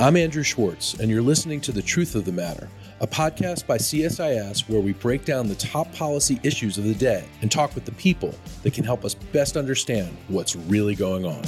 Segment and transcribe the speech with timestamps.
[0.00, 2.70] I'm Andrew Schwartz, and you're listening to The Truth of the Matter,
[3.02, 7.26] a podcast by CSIS where we break down the top policy issues of the day
[7.42, 11.42] and talk with the people that can help us best understand what's really going on.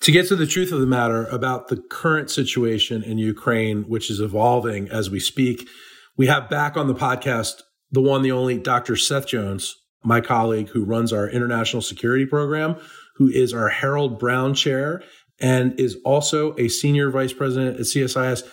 [0.00, 4.10] To get to the truth of the matter about the current situation in Ukraine, which
[4.10, 5.68] is evolving as we speak,
[6.16, 7.60] we have back on the podcast
[7.92, 8.96] the one, the only Dr.
[8.96, 12.76] Seth Jones, my colleague who runs our international security program,
[13.18, 15.02] who is our Harold Brown chair
[15.40, 18.44] and is also a senior vice president at CSIS.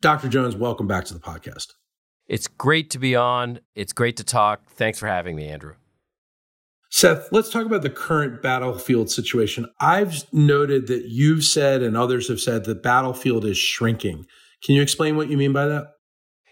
[0.00, 0.28] Dr.
[0.28, 1.72] Jones, welcome back to the podcast.
[2.26, 3.60] It's great to be on.
[3.74, 4.68] It's great to talk.
[4.70, 5.74] Thanks for having me, Andrew.
[6.90, 9.66] Seth, let's talk about the current battlefield situation.
[9.80, 14.24] I've noted that you've said and others have said the battlefield is shrinking.
[14.64, 15.88] Can you explain what you mean by that?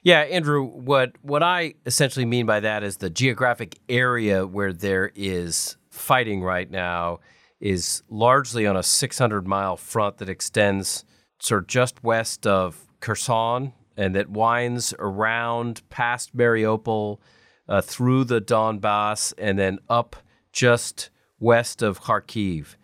[0.03, 5.11] Yeah, Andrew, what what I essentially mean by that is the geographic area where there
[5.15, 7.21] is fighting right now
[7.65, 11.03] is largely on a 600 mile front that extends
[11.41, 17.19] sort of just west of Kherson and that winds around past Mariupol
[17.67, 20.15] uh, through the Donbass and then up
[20.53, 21.09] just
[21.41, 22.77] west of Kharkiv.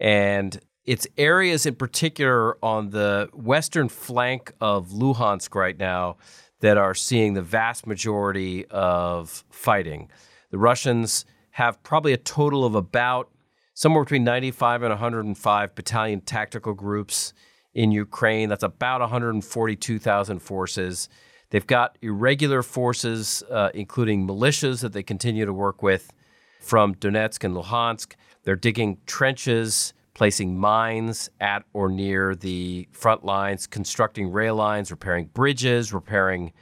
[0.00, 6.16] And it's areas in particular on the western flank of Luhansk right now
[6.60, 10.10] that are seeing the vast majority of fighting.
[10.50, 13.30] The Russians have probably a total of about
[13.76, 17.34] somewhere between 95 and 105 battalion tactical groups
[17.74, 18.48] in Ukraine.
[18.48, 21.10] That's about 142,000 forces.
[21.50, 26.10] They've got irregular forces, uh, including militias that they continue to work with
[26.58, 28.14] from Donetsk and Luhansk.
[28.44, 35.26] They're digging trenches, placing mines at or near the front lines, constructing rail lines, repairing
[35.34, 36.54] bridges, repairing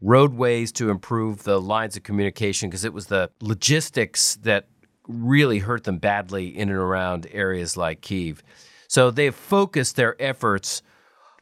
[0.00, 4.66] roadways to improve the lines of communication because it was the logistics that
[5.06, 8.42] really hurt them badly in and around areas like Kiev.
[8.88, 10.82] So they've focused their efforts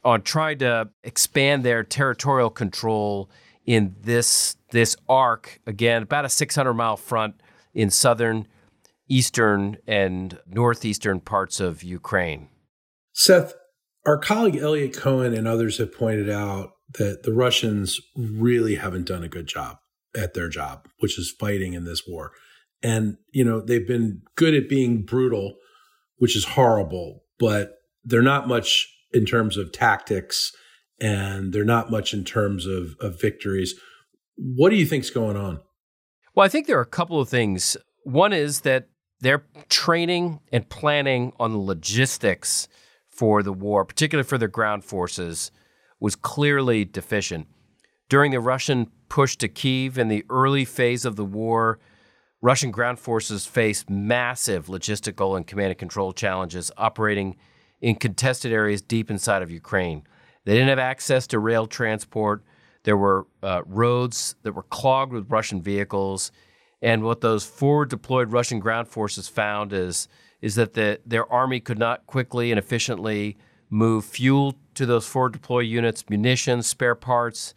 [0.03, 3.29] on trying to expand their territorial control
[3.65, 7.35] in this this arc again about a 600 mile front
[7.73, 8.47] in southern
[9.07, 12.49] eastern and northeastern parts of Ukraine.
[13.13, 13.53] Seth,
[14.05, 19.23] our colleague Eliot Cohen and others have pointed out that the Russians really haven't done
[19.23, 19.77] a good job
[20.15, 22.31] at their job, which is fighting in this war.
[22.83, 25.55] And, you know, they've been good at being brutal,
[26.17, 30.51] which is horrible, but they're not much in terms of tactics
[30.99, 33.75] and they're not much in terms of, of victories.
[34.35, 35.61] What do you think's going on?
[36.35, 37.77] Well, I think there are a couple of things.
[38.03, 38.89] One is that
[39.21, 42.67] their training and planning on the logistics
[43.09, 45.51] for the war, particularly for their ground forces,
[45.99, 47.47] was clearly deficient.
[48.09, 51.79] During the Russian push to Kiev in the early phase of the war,
[52.43, 57.37] Russian ground forces faced massive logistical and command and control challenges operating
[57.79, 60.03] in contested areas deep inside of Ukraine.
[60.43, 62.43] They didn't have access to rail transport.
[62.83, 66.33] There were uh, roads that were clogged with Russian vehicles.
[66.81, 70.09] And what those forward deployed Russian ground forces found is,
[70.41, 73.37] is that the, their army could not quickly and efficiently
[73.69, 77.53] move fuel to those forward deployed units, munitions, spare parts,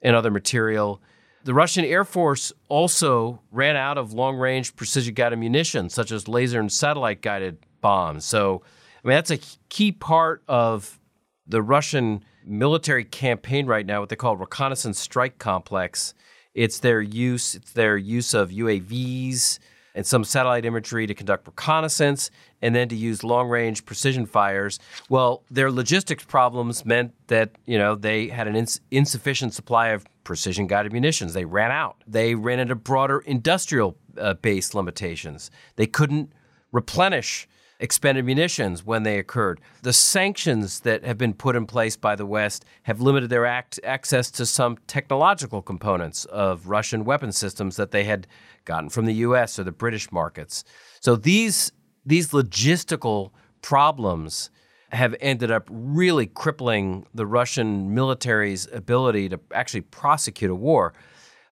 [0.00, 1.02] and other material.
[1.48, 6.28] The Russian Air Force also ran out of long range precision guided munitions, such as
[6.28, 8.26] laser and satellite guided bombs.
[8.26, 8.60] So,
[9.02, 9.38] I mean, that's a
[9.70, 11.00] key part of
[11.46, 16.12] the Russian military campaign right now, what they call reconnaissance strike complex.
[16.52, 19.58] It's their use, it's their use of UAVs
[19.94, 22.30] and some satellite imagery to conduct reconnaissance
[22.60, 24.78] and then to use long range precision fires.
[25.08, 30.04] Well, their logistics problems meant that, you know, they had an ins- insufficient supply of
[30.28, 31.32] precision guided munitions.
[31.32, 32.04] They ran out.
[32.06, 35.50] They ran into broader industrial uh, based limitations.
[35.76, 36.34] They couldn't
[36.70, 37.48] replenish
[37.80, 39.58] expended munitions when they occurred.
[39.80, 43.80] The sanctions that have been put in place by the West have limited their act-
[43.82, 48.26] access to some technological components of Russian weapon systems that they had
[48.66, 50.62] gotten from the US or the British markets.
[51.00, 51.72] So these
[52.04, 53.30] these logistical
[53.62, 54.50] problems
[54.90, 60.94] have ended up really crippling the Russian military's ability to actually prosecute a war.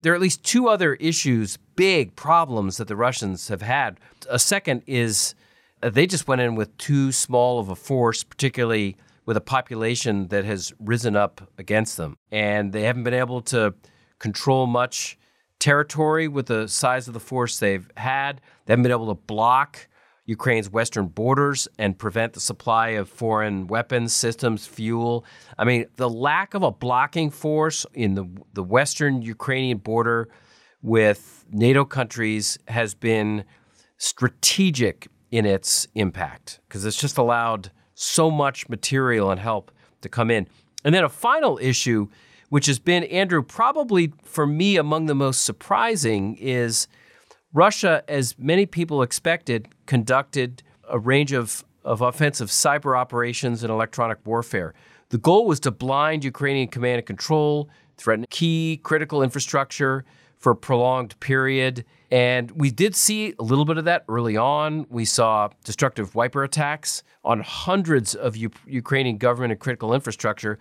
[0.02, 3.98] There are at least two other issues, big problems that the Russians have had.
[4.30, 5.34] A second is
[5.82, 8.96] uh, they just went in with too small of a force, particularly
[9.26, 12.16] with a population that has risen up against them.
[12.30, 13.74] And they haven't been able to
[14.18, 15.18] control much
[15.58, 18.40] territory with the size of the force they've had.
[18.64, 19.88] They haven't been able to block
[20.28, 25.24] Ukraine's western borders and prevent the supply of foreign weapons systems, fuel.
[25.56, 30.28] I mean, the lack of a blocking force in the, the western Ukrainian border
[30.82, 33.44] with NATO countries has been
[33.96, 39.72] strategic in its impact because it's just allowed so much material and help
[40.02, 40.46] to come in.
[40.84, 42.08] And then a final issue,
[42.50, 46.86] which has been, Andrew, probably for me among the most surprising, is
[47.52, 54.18] Russia, as many people expected, conducted a range of, of offensive cyber operations and electronic
[54.26, 54.74] warfare.
[55.10, 60.04] The goal was to blind Ukrainian command and control, threaten key critical infrastructure
[60.36, 61.84] for a prolonged period.
[62.10, 64.86] And we did see a little bit of that early on.
[64.88, 70.58] We saw destructive wiper attacks on hundreds of U- Ukrainian government and critical infrastructure.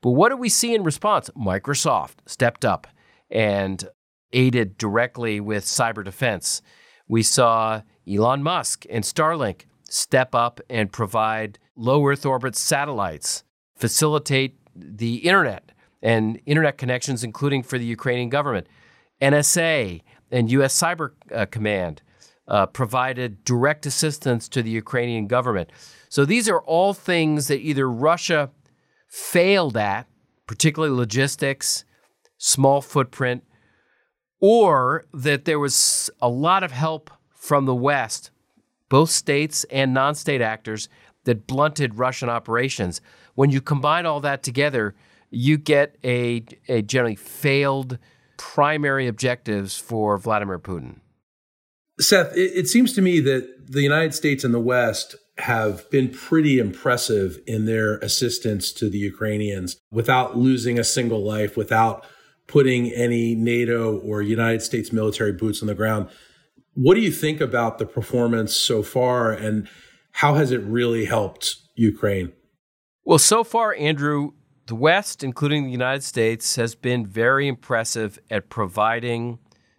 [0.00, 1.30] But what did we see in response?
[1.36, 2.86] Microsoft stepped up
[3.30, 3.88] and
[4.32, 6.62] aided directly with cyber defense.
[7.08, 13.44] We saw Elon Musk and Starlink step up and provide low Earth orbit satellites,
[13.76, 18.66] facilitate the internet and internet connections, including for the Ukrainian government.
[19.20, 20.80] NSA and U.S.
[20.80, 22.02] Cyber uh, Command
[22.48, 25.70] uh, provided direct assistance to the Ukrainian government.
[26.08, 28.50] So these are all things that either Russia
[29.08, 30.08] failed at,
[30.46, 31.84] particularly logistics,
[32.38, 33.44] small footprint,
[34.42, 38.30] or that there was a lot of help from the West,
[38.90, 40.90] both states and non state actors,
[41.24, 43.00] that blunted Russian operations.
[43.34, 44.94] When you combine all that together,
[45.30, 47.96] you get a, a generally failed
[48.36, 50.96] primary objectives for Vladimir Putin.
[52.00, 56.08] Seth, it, it seems to me that the United States and the West have been
[56.08, 62.04] pretty impressive in their assistance to the Ukrainians without losing a single life, without
[62.52, 66.10] putting any NATO or United States military boots on the ground.
[66.74, 69.66] What do you think about the performance so far and
[70.12, 72.30] how has it really helped Ukraine?
[73.04, 74.32] Well, so far, Andrew,
[74.66, 79.38] the West, including the United States, has been very impressive at providing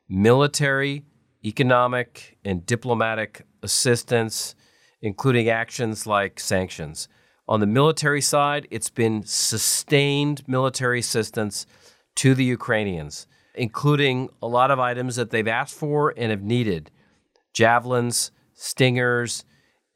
[0.09, 1.05] military,
[1.45, 4.55] economic, and diplomatic assistance,
[4.99, 7.07] including actions like sanctions.
[7.47, 11.67] On the military side, it's been sustained military assistance
[12.15, 16.91] to the Ukrainians, including a lot of items that they've asked for and have needed
[17.53, 19.45] javelins, stingers,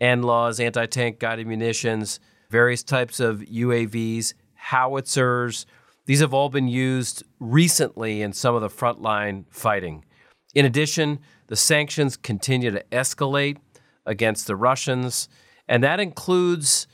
[0.01, 2.19] NLAWs, anti tank guided munitions,
[2.49, 5.65] various types of UAVs, howitzers.
[6.05, 10.05] These have all been used recently in some of the frontline fighting.
[10.53, 13.57] In addition, the sanctions continue to escalate
[14.05, 15.27] against the Russians,
[15.67, 16.87] and that includes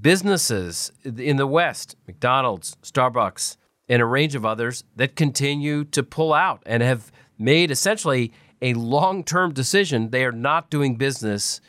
[0.00, 3.56] businesses in the West, McDonald's, Starbucks,
[3.88, 8.74] and a range of others that continue to pull out and have made essentially a
[8.74, 10.10] long term decision.
[10.10, 11.60] They are not doing business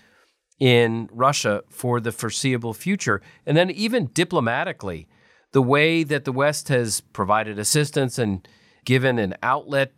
[0.60, 3.22] in Russia for the foreseeable future.
[3.46, 5.08] And then, even diplomatically,
[5.52, 8.48] the way that the West has provided assistance and
[8.86, 9.94] given an outlet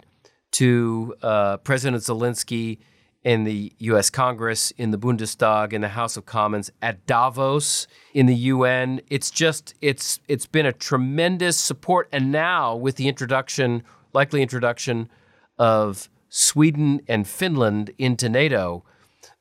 [0.51, 2.79] to uh, President Zelensky
[3.23, 8.25] in the US Congress, in the Bundestag, in the House of Commons, at Davos, in
[8.25, 9.01] the UN.
[9.09, 13.83] It's just it's it's been a tremendous support and now with the introduction,
[14.13, 15.09] likely introduction
[15.57, 18.83] of Sweden and Finland into NATO,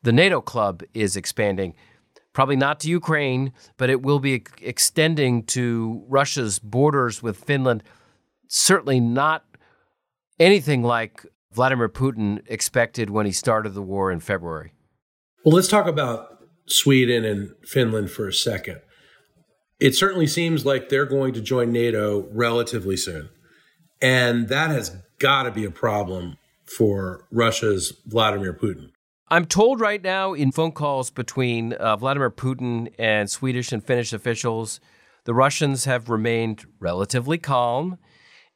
[0.03, 1.75] the NATO club is expanding.
[2.33, 7.83] Probably not to Ukraine, but it will be extending to Russia's borders with Finland.
[8.49, 9.45] Certainly not
[10.39, 11.27] anything like
[11.59, 14.75] Vladimir Putin expected when he started the war in February?
[15.45, 18.81] Well, let's talk about Sweden and Finland for a second.
[19.81, 23.31] It certainly seems like they're going to join NATO relatively soon.
[24.01, 28.91] And that has got to be a problem for Russia's Vladimir Putin.
[29.27, 34.13] I'm told right now in phone calls between uh, Vladimir Putin and Swedish and Finnish
[34.13, 34.79] officials,
[35.25, 37.99] the Russians have remained relatively calm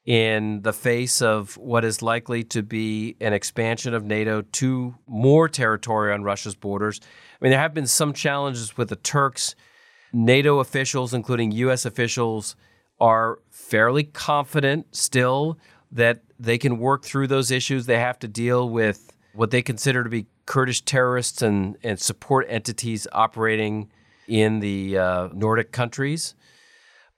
[0.05, 5.49] in the face of what is likely to be an expansion of NATO to more
[5.49, 7.01] territory on Russia's borders.
[7.03, 9.55] I mean, there have been some challenges with the Turks.
[10.13, 11.87] NATO officials, including U.S.
[11.87, 12.57] officials,
[13.01, 15.59] are fairly confident still
[15.91, 17.87] that they can work through those issues.
[17.87, 22.47] They have to deal with what they consider to be Kurdish terrorists and, and support
[22.49, 23.91] entities operating
[24.27, 26.35] in the uh, Nordic countries.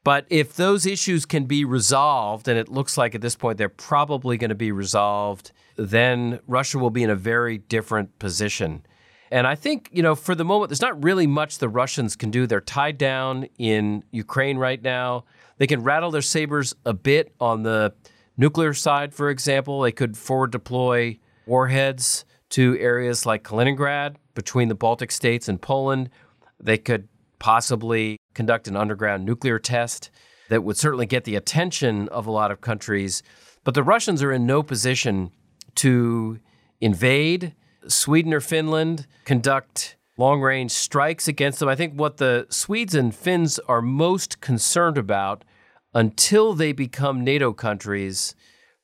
[0.04, 3.70] But if those issues can be resolved, and it looks like at this point they're
[3.70, 8.84] probably going to be resolved, then Russia will be in a very different position.
[9.30, 12.30] And I think, you know, for the moment, there's not really much the Russians can
[12.30, 12.46] do.
[12.46, 15.24] They're tied down in Ukraine right now.
[15.56, 17.94] They can rattle their sabers a bit on the
[18.36, 19.80] nuclear side, for example.
[19.80, 26.10] They could forward deploy warheads to areas like Kaliningrad between the Baltic states and Poland.
[26.60, 27.08] They could
[27.38, 30.10] possibly conduct an underground nuclear test
[30.48, 33.22] that would certainly get the attention of a lot of countries.
[33.64, 35.30] But the Russians are in no position
[35.76, 36.38] to
[36.80, 37.54] invade
[37.88, 41.68] Sweden or Finland, conduct long range strikes against them.
[41.68, 45.44] I think what the Swedes and Finns are most concerned about
[45.92, 48.34] until they become NATO countries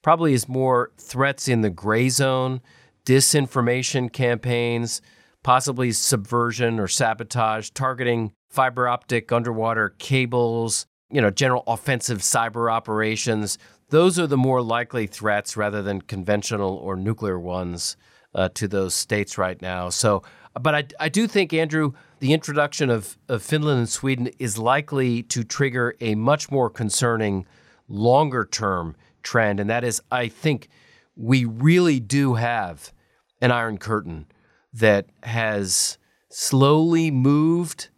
[0.02, 2.61] probably is more threats in the gray zone,
[3.04, 5.02] disinformation campaigns,
[5.42, 13.59] possibly subversion or sabotage, targeting fiber optic underwater cables, you know, general offensive cyber operations.
[13.88, 17.97] Those are the more likely threats rather than conventional or nuclear ones
[18.35, 19.88] uh, to those states right now.
[19.88, 20.23] So,
[20.61, 25.23] but I, I do think, Andrew, the introduction of, of Finland and Sweden is likely
[25.25, 27.47] to trigger a much more concerning
[27.88, 29.61] longer term trend.
[29.61, 30.69] And that is, I think
[31.16, 32.92] we really do have
[33.40, 34.26] an iron curtain
[34.73, 37.88] that has slowly moved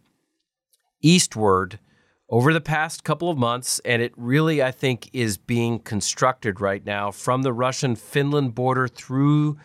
[1.03, 1.79] eastward
[2.29, 6.83] over the past couple of months, and it really, I think, is being constructed right
[6.83, 9.57] now from the Russian Finland border through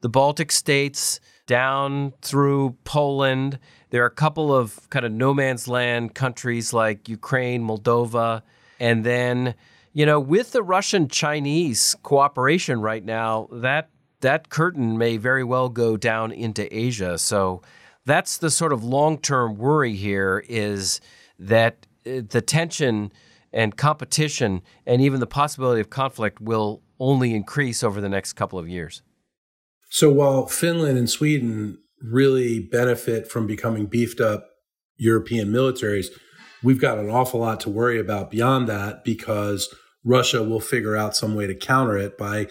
[0.00, 3.60] the Baltic states down through Poland.
[3.90, 8.42] There are a couple of kind of no man's land countries like Ukraine, Moldova,
[8.80, 9.54] and then,
[9.92, 15.68] you know, with the Russian Chinese cooperation right now, that that curtain may very well
[15.68, 17.18] go down into Asia.
[17.18, 17.62] So
[18.10, 21.00] that's the sort of long-term worry here is
[21.38, 23.12] that uh, the tension
[23.52, 28.58] and competition and even the possibility of conflict will only increase over the next couple
[28.58, 29.02] of years.
[29.90, 34.46] So while Finland and Sweden really benefit from becoming beefed up
[34.96, 36.06] European militaries,
[36.62, 39.74] we've got an awful lot to worry about beyond that because
[40.04, 42.46] Russia will figure out some way to counter it by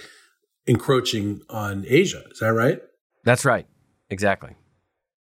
[0.68, 2.24] encroaching on Asia.
[2.32, 2.82] Is that right?
[3.24, 3.68] That's right.
[4.10, 4.56] Exactly.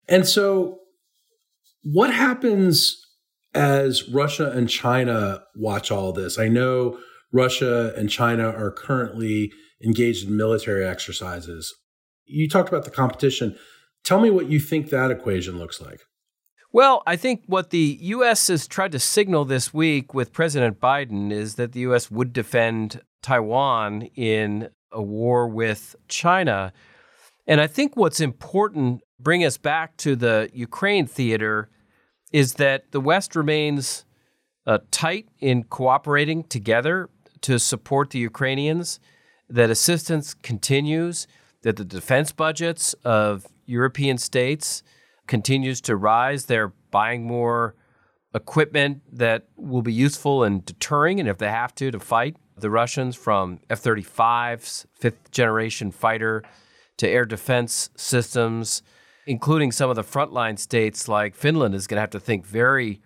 [0.08, 0.78] And so,
[1.82, 3.04] what happens
[3.54, 6.38] as Russia and China watch all this?
[6.38, 6.98] I know
[7.32, 9.52] Russia and China are currently
[9.84, 11.74] engaged in military exercises.
[12.24, 13.56] You talked about the competition.
[14.04, 16.00] Tell me what you think that equation looks like.
[16.72, 18.48] Well, I think what the U.S.
[18.48, 22.10] has tried to signal this week with President Biden is that the U.S.
[22.10, 26.72] would defend Taiwan in a war with China.
[27.46, 31.68] And I think what's important, bring us back to the Ukraine theater,
[32.32, 34.04] is that the West remains
[34.66, 37.08] uh, tight in cooperating together
[37.40, 39.00] to support the Ukrainians,
[39.48, 41.26] that assistance continues,
[41.62, 44.82] that the defense budgets of European states
[45.26, 46.46] continues to rise.
[46.46, 47.74] They're buying more
[48.34, 52.70] equipment that will be useful in deterring, and if they have to, to fight the
[52.70, 56.42] Russians from F 35s, fifth generation fighter,
[56.98, 58.82] to air defense systems,
[59.28, 62.98] including some of the frontline states like Finland is going to have to think very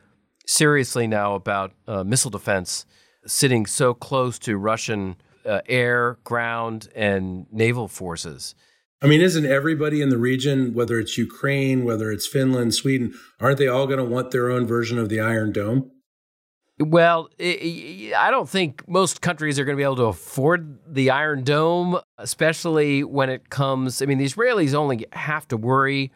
[0.47, 2.87] seriously now about uh, missile defense,
[3.27, 8.55] sitting so close to Russian uh, air, ground, and naval forces.
[9.03, 13.59] I mean, isn't everybody in the region, whether it's Ukraine, whether it's Finland, Sweden, aren't
[13.59, 15.91] they all going to want their own version of the Iron Dome?
[16.83, 21.45] Well, I don't think most countries are going to be able to afford the Iron
[21.45, 24.03] Dome, especially when it comes.
[24.03, 26.13] I mean, the Israelis only have to worry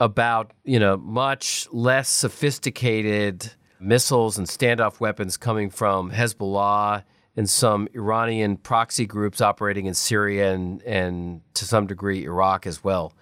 [0.00, 7.04] about, you know, much less sophisticated missiles and standoff weapons coming from Hezbollah
[7.36, 12.82] and some Iranian proxy groups operating in Syria and, and to some degree Iraq as
[12.82, 13.12] well.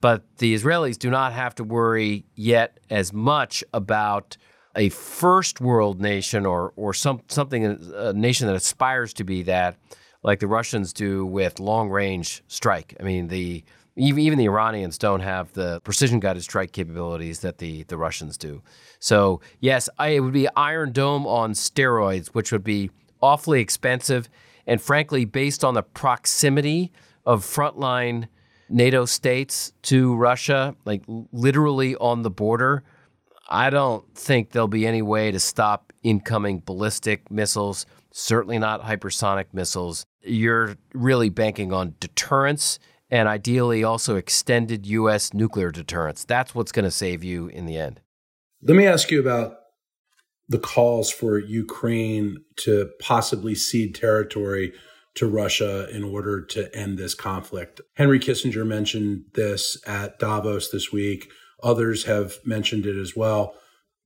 [0.00, 4.36] But the Israelis do not have to worry yet as much about
[4.76, 9.42] a first world nation or or some something uh, a nation that aspires to be
[9.42, 9.76] that,
[10.22, 12.94] like the Russians do with long range strike.
[13.00, 13.64] I mean the
[13.96, 18.36] even, even the Iranians don't have the precision guided strike capabilities that the, the Russians
[18.36, 18.62] do.
[18.98, 22.90] So, yes, I, it would be Iron Dome on steroids, which would be
[23.22, 24.28] awfully expensive.
[24.66, 26.92] And frankly, based on the proximity
[27.24, 28.28] of frontline
[28.68, 31.02] NATO states to Russia, like
[31.32, 32.82] literally on the border,
[33.48, 39.46] I don't think there'll be any way to stop incoming ballistic missiles, certainly not hypersonic
[39.52, 40.04] missiles.
[40.22, 42.78] You're really banking on deterrence
[43.10, 45.32] and ideally also extended U.S.
[45.32, 46.24] nuclear deterrence.
[46.24, 48.00] That's what's going to save you in the end.
[48.62, 49.58] Let me ask you about
[50.48, 54.72] the calls for Ukraine to possibly cede territory
[55.14, 57.80] to Russia in order to end this conflict.
[57.94, 61.28] Henry Kissinger mentioned this at Davos this week.
[61.62, 63.54] Others have mentioned it as well.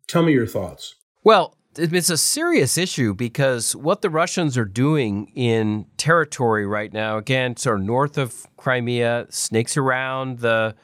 [0.09, 0.95] Tell me your thoughts.
[1.23, 7.16] Well, it's a serious issue because what the Russians are doing in territory right now,
[7.16, 10.75] again, sort of north of Crimea, snakes around the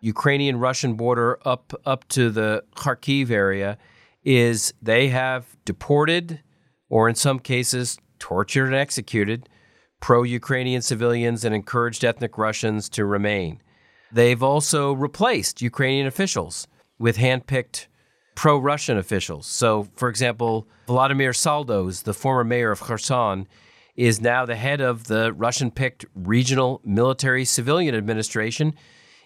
[0.00, 3.78] Ukrainian Russian border up up to the Kharkiv area,
[4.24, 6.42] is they have deported
[6.88, 9.48] or in some cases tortured and executed
[10.00, 13.62] pro Ukrainian civilians and encouraged ethnic Russians to remain.
[14.12, 17.86] They've also replaced Ukrainian officials with handpicked
[18.34, 19.46] pro Russian officials.
[19.46, 23.48] So, for example, Vladimir Saldos, the former mayor of Kherson,
[23.96, 28.74] is now the head of the Russian picked regional military civilian administration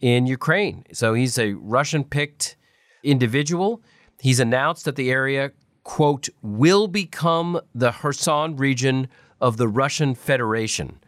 [0.01, 0.85] in Ukraine.
[0.93, 2.57] So, he's a Russian picked
[3.03, 3.83] individual.
[4.21, 9.09] He's announced that the area, quote, will become the Kherson region
[9.41, 11.01] of the Russian Federation.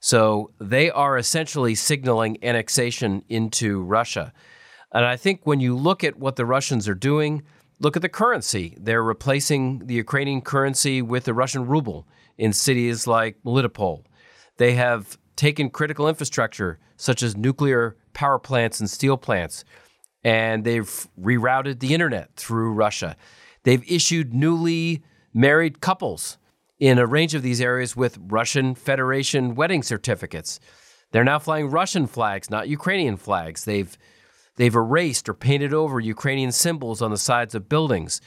[0.00, 4.32] So they are essentially signaling annexation into Russia.
[4.92, 7.42] And I think when you look at what the Russians are doing,
[7.80, 8.76] look at the currency.
[8.80, 14.04] They're replacing the Ukrainian currency with the Russian ruble in cities like Melitopol.
[14.56, 19.64] They have taken critical infrastructure such as nuclear power plants and steel plants,
[20.24, 23.16] and they've rerouted the internet through Russia.
[23.62, 25.02] They've issued newly
[25.32, 26.38] married couples
[26.78, 30.60] in a range of these areas with Russian Federation wedding certificates.
[31.10, 33.64] They're now flying Russian flags, not Ukrainian flags.
[33.64, 33.96] They've
[34.56, 38.20] they've erased or painted over Ukrainian symbols on the sides of buildings.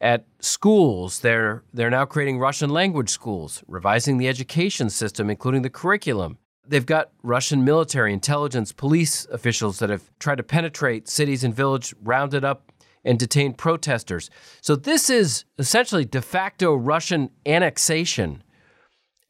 [0.00, 5.70] At schools, they're they're now creating Russian language schools, revising the education system, including the
[5.70, 6.38] curriculum.
[6.66, 11.94] They've got Russian military, intelligence, police officials that have tried to penetrate cities and villages,
[12.02, 12.72] rounded up
[13.04, 14.30] and detained protesters.
[14.60, 18.42] So this is essentially de facto Russian annexation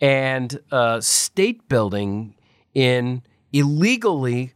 [0.00, 2.34] and uh, state building
[2.74, 4.52] in illegally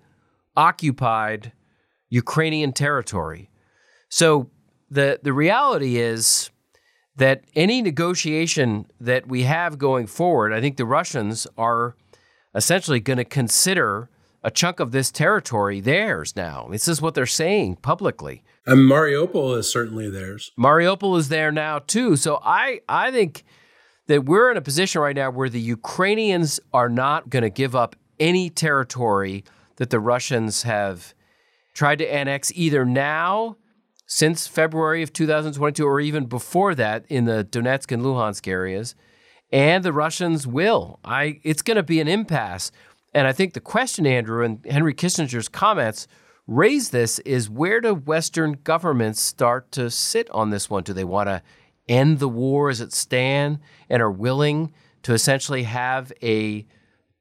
[0.57, 1.53] occupied
[2.11, 3.51] Ukrainian territory.
[4.09, 4.51] So
[4.91, 6.51] the the reality is
[7.17, 11.97] that any negotiation that we have going forward, I think the Russians are
[12.55, 14.09] essentially going to consider
[14.43, 16.69] a chunk of this territory theirs now.
[16.71, 18.43] This is what they're saying publicly.
[18.67, 20.53] And Mariupol is certainly theirs.
[20.59, 22.17] Mariupol is there now too.
[22.17, 23.45] So I I think
[24.07, 27.75] that we're in a position right now where the Ukrainians are not going to give
[27.75, 29.45] up any territory
[29.77, 31.15] that the Russians have
[31.75, 33.57] tried to annex either now
[34.07, 38.95] since February of 2022 or even before that in the Donetsk and Luhansk areas
[39.53, 40.99] and the Russians will.
[41.05, 42.71] I it's going to be an impasse
[43.19, 46.07] and I think the question, Andrew, and Henry Kissinger's comments
[46.47, 50.85] raise this is where do Western governments start to sit on this one?
[50.85, 51.43] Do they want to
[51.89, 53.59] end the war as it stands
[53.91, 56.65] and are willing to essentially have a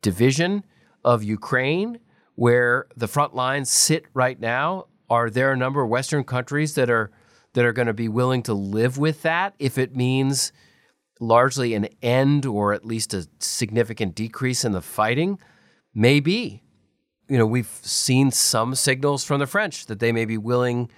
[0.03, 0.63] division
[1.03, 1.97] of Ukraine
[2.35, 4.85] where the front lines sit right now?
[5.09, 7.09] Are there a number of Western countries that are
[7.53, 10.51] that are going to be willing to live with that if it means
[11.19, 15.39] largely an end or at least a significant decrease in the fighting?
[15.97, 16.61] Maybe.
[17.27, 20.91] You know, we've seen some signals from the French that they may be willing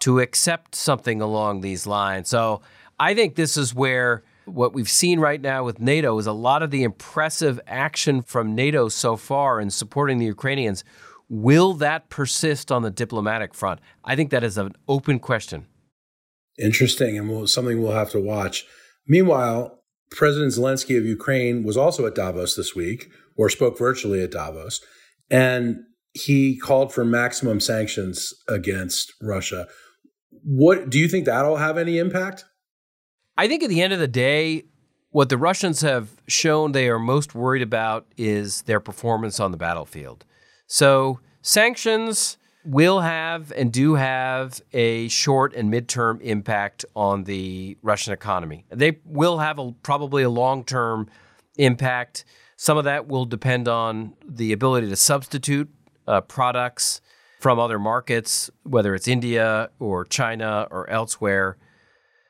[0.00, 2.28] to accept something along these lines.
[2.28, 2.60] So
[3.00, 6.62] I think this is where what we've seen right now with NATO is a lot
[6.62, 10.84] of the impressive action from NATO so far in supporting the Ukrainians.
[11.30, 13.80] Will that persist on the diplomatic front?
[14.04, 15.66] I think that is an open question.
[16.58, 18.66] Interesting, and we'll, something we'll have to watch.
[19.06, 19.78] Meanwhile,
[20.10, 24.80] President Zelensky of Ukraine was also at Davos this week, or spoke virtually at Davos,
[25.30, 25.78] and
[26.12, 29.66] he called for maximum sanctions against Russia.
[30.44, 32.44] What do you think that'll have any impact?
[33.36, 34.64] I think at the end of the day,
[35.10, 39.56] what the Russians have shown they are most worried about is their performance on the
[39.56, 40.24] battlefield.
[40.66, 48.12] So, sanctions will have and do have a short and midterm impact on the Russian
[48.12, 48.64] economy.
[48.70, 51.08] They will have a, probably a long term
[51.56, 52.24] impact.
[52.62, 55.68] Some of that will depend on the ability to substitute
[56.06, 57.00] uh, products
[57.40, 61.56] from other markets, whether it's India or China or elsewhere.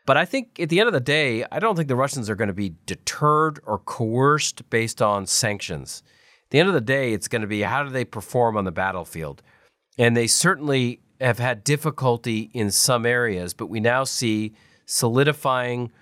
[0.07, 2.35] But I think at the end of the day, I don't think the Russians are
[2.35, 6.03] going to be deterred or coerced based on sanctions.
[6.47, 8.65] At the end of the day, it's going to be how do they perform on
[8.65, 9.43] the battlefield?
[9.99, 14.55] And they certainly have had difficulty in some areas, but we now see
[14.87, 15.93] solidifying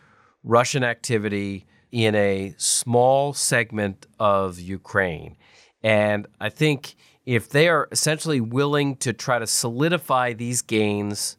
[0.45, 5.37] Russian activity in a small segment of Ukraine.
[5.83, 6.95] And I think
[7.27, 11.37] if they are essentially willing to try to solidify these gains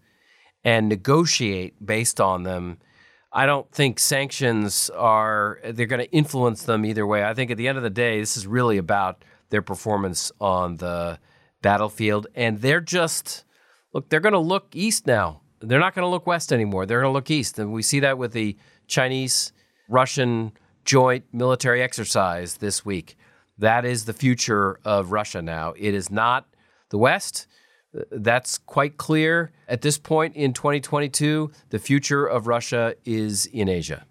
[0.64, 2.78] and negotiate based on them,
[3.34, 7.24] I don't think sanctions are they're going to influence them either way.
[7.24, 10.78] I think at the end of the day, this is really about their performance on
[10.78, 11.20] the
[11.62, 13.46] battlefield and they're just
[13.94, 15.42] look, they're going to look east now.
[15.60, 16.86] They're not going to look west anymore.
[16.86, 17.60] They're going to look east.
[17.60, 19.54] And we see that with the Chinese
[19.92, 20.54] Russian
[20.86, 23.18] joint military exercise this week.
[23.58, 25.74] That is the future of Russia now.
[25.78, 26.48] It is not
[26.90, 27.48] the West.
[28.10, 31.52] That's quite clear at this point in 2022.
[31.70, 34.06] The future of Russia is in Asia.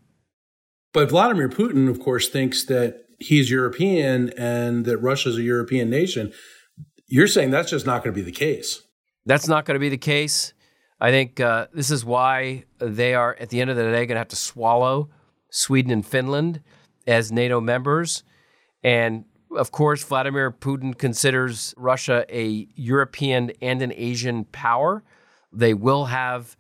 [0.93, 5.89] But Vladimir Putin, of course, thinks that he's European and that Russia is a European
[5.89, 6.33] nation.
[7.07, 8.83] You're saying that's just not going to be the case.
[9.25, 10.53] That's not going to be the case.
[11.01, 14.09] I think uh, this is why they are, at the end of the day, going
[14.09, 15.09] to have to swallow
[15.51, 16.61] Sweden and Finland
[17.07, 18.23] as NATO members.
[18.83, 19.25] And
[19.57, 25.03] of course, Vladimir Putin considers Russia a European and an Asian power.
[25.53, 26.57] They will have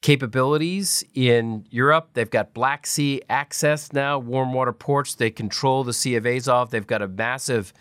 [0.00, 2.10] capabilities in Europe.
[2.14, 5.14] They've got Black Sea access now, warm water ports.
[5.14, 6.70] They control the Sea of Azov.
[6.70, 7.72] They've got a massive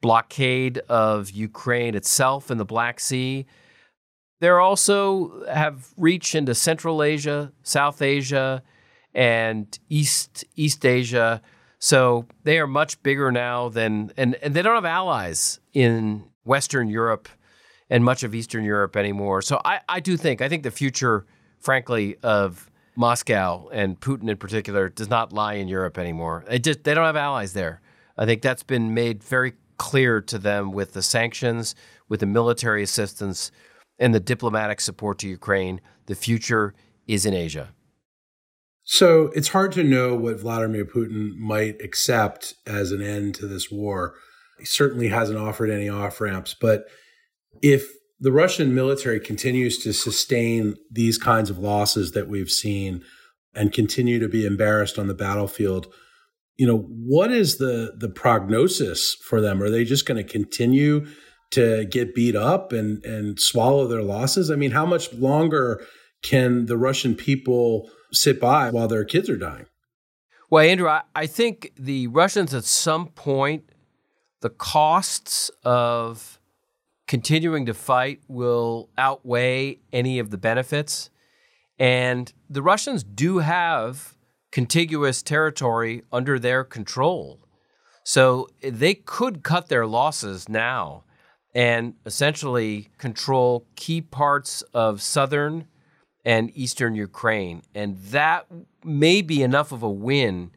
[0.00, 3.46] blockade of Ukraine itself in the Black Sea.
[4.40, 8.62] They also have reach into Central Asia, South Asia,
[9.18, 11.42] and East East Asia.
[11.80, 16.88] So they are much bigger now than and, and they don't have allies in Western
[16.88, 17.28] Europe
[17.90, 19.42] and much of Eastern Europe anymore.
[19.42, 21.26] So I, I do think I think the future,
[21.58, 26.44] frankly, of Moscow and Putin in particular does not lie in Europe anymore.
[26.48, 27.80] They just they don't have allies there.
[28.16, 31.74] I think that's been made very clear to them with the sanctions,
[32.08, 33.50] with the military assistance,
[33.98, 35.80] and the diplomatic support to Ukraine.
[36.06, 36.72] The future
[37.08, 37.70] is in Asia.
[38.90, 43.70] So it's hard to know what Vladimir Putin might accept as an end to this
[43.70, 44.14] war.
[44.58, 46.86] He certainly hasn't offered any off ramps, but
[47.60, 47.86] if
[48.18, 53.04] the Russian military continues to sustain these kinds of losses that we've seen
[53.54, 55.92] and continue to be embarrassed on the battlefield,
[56.56, 59.62] you know, what is the the prognosis for them?
[59.62, 61.06] Are they just going to continue
[61.50, 64.50] to get beat up and and swallow their losses?
[64.50, 65.84] I mean, how much longer
[66.22, 69.66] can the Russian people sit by while their kids are dying?
[70.50, 73.70] Well, Andrew, I, I think the Russians at some point,
[74.40, 76.40] the costs of
[77.06, 81.10] continuing to fight will outweigh any of the benefits.
[81.78, 84.14] And the Russians do have
[84.50, 87.40] contiguous territory under their control.
[88.04, 91.04] So they could cut their losses now
[91.54, 95.66] and essentially control key parts of southern
[96.28, 97.62] and eastern Ukraine.
[97.74, 98.46] And that
[98.84, 100.50] may be enough of a win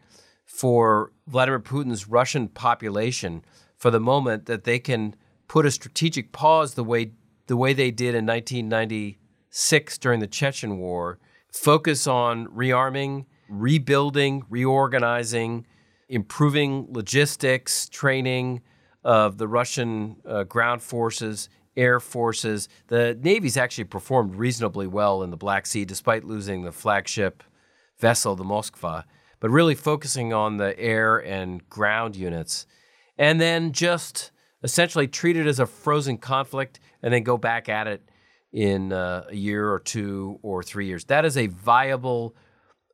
[0.43, 3.45] for Vladimir Putin's Russian population
[3.77, 5.15] for the moment that they can
[5.47, 7.13] put a strategic pause the way
[7.47, 11.19] the way they did in 1996 during the Chechen War,
[11.53, 15.65] focus on rearming, rebuilding, reorganizing,
[16.09, 18.61] improving logistics, training
[19.05, 22.67] of the Russian uh, ground forces, air forces.
[22.87, 27.43] The Navy's actually performed reasonably well in the Black Sea despite losing the flagship
[27.99, 29.03] vessel, the Moskva,
[29.39, 32.65] but really focusing on the air and ground units.
[33.17, 34.31] And then just
[34.63, 38.01] essentially treat it as a frozen conflict and then go back at it
[38.51, 41.05] in uh, a year or two or three years.
[41.05, 42.35] That is a viable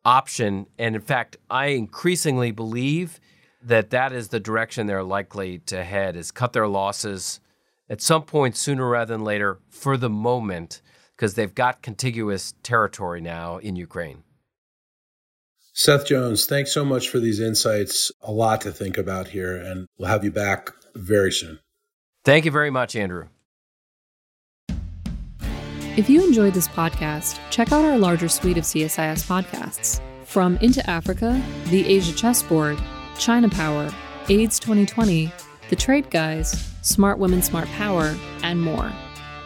[0.05, 0.67] option.
[0.77, 3.19] And in fact, I increasingly believe
[3.61, 7.39] that that is the direction they're likely to head is cut their losses
[7.89, 10.81] at some point sooner rather than later for the moment
[11.15, 14.23] because they've got contiguous territory now in Ukraine.
[15.73, 18.11] Seth Jones, thanks so much for these insights.
[18.21, 21.59] A lot to think about here, and we'll have you back very soon.
[22.25, 23.27] Thank you very much, Andrew.
[25.97, 30.87] If you enjoyed this podcast, check out our larger suite of CSIS podcasts from Into
[30.89, 32.77] Africa, The Asia Chessboard,
[33.17, 33.91] China Power,
[34.29, 35.31] AIDS 2020,
[35.69, 38.91] The Trade Guys, Smart Women, Smart Power, and more.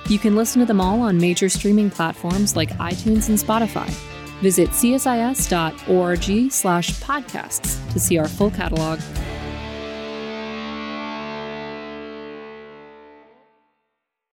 [0.07, 3.88] You can listen to them all on major streaming platforms like iTunes and Spotify.
[4.41, 8.99] Visit csis.org slash podcasts to see our full catalog